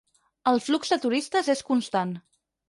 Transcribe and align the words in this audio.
El 0.51 0.55
flux 0.67 0.93
de 0.93 0.97
turistes 1.03 1.51
és 1.55 1.63
constant. 1.69 2.17